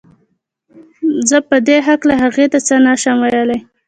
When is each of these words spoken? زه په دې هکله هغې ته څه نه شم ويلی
زه 1.29 1.37
په 1.49 1.57
دې 1.67 1.77
هکله 1.87 2.13
هغې 2.23 2.45
ته 2.51 2.59
څه 2.67 2.75
نه 2.85 2.93
شم 3.01 3.17
ويلی 3.21 3.59